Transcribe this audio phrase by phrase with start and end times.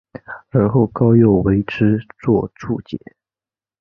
[0.49, 2.97] 而后高诱为之作注解。